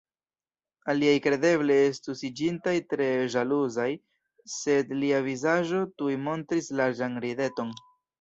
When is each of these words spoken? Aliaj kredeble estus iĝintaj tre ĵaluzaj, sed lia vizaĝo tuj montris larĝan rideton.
Aliaj 0.91 1.17
kredeble 1.25 1.75
estus 1.89 2.23
iĝintaj 2.29 2.73
tre 2.93 3.09
ĵaluzaj, 3.33 3.85
sed 4.53 4.95
lia 5.03 5.19
vizaĝo 5.27 5.83
tuj 6.01 6.17
montris 6.29 6.71
larĝan 6.81 7.21
rideton. 7.27 7.71